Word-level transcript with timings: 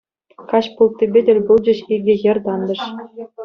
Каҫ 0.53 0.69
пулттипе 0.79 1.19
тӗл 1.29 1.39
пулчӗҫ 1.51 1.79
икӗ 1.99 2.15
хӗр 2.25 2.37
тантӑш. 2.51 2.81